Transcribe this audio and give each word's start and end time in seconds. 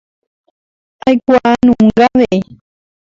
Aikuaanunga 1.07 2.01
avei. 2.13 2.39